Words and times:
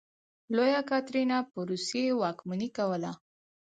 لویه 0.55 0.81
کاترینه 0.89 1.37
په 1.51 1.59
روسیې 1.69 2.11
واکمني 2.21 2.69
کوله. 2.77 3.11